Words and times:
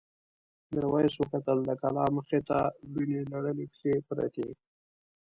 میرويس 0.73 1.13
وکتل 1.17 1.57
د 1.65 1.71
کلا 1.81 2.05
مخې 2.17 2.39
ته 2.47 2.57
وینې 2.93 3.21
لړلې 3.31 3.65
پښې 3.71 3.93
پرتې. 4.07 4.47